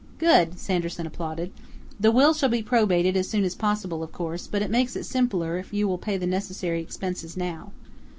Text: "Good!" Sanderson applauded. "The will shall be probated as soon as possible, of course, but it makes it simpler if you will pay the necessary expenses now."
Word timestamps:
"Good!" 0.17 0.57
Sanderson 0.59 1.05
applauded. 1.05 1.51
"The 1.99 2.09
will 2.11 2.33
shall 2.33 2.49
be 2.49 2.63
probated 2.63 3.15
as 3.15 3.29
soon 3.29 3.43
as 3.43 3.53
possible, 3.53 4.01
of 4.01 4.11
course, 4.11 4.47
but 4.47 4.63
it 4.63 4.71
makes 4.71 4.95
it 4.95 5.03
simpler 5.05 5.57
if 5.59 5.73
you 5.73 5.87
will 5.87 5.99
pay 5.99 6.17
the 6.17 6.25
necessary 6.25 6.81
expenses 6.81 7.37
now." 7.37 7.71